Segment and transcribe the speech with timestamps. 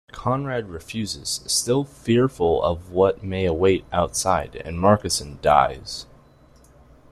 [0.11, 6.07] Conrad refuses, still fearful of what may await outside, and Marcusson dies.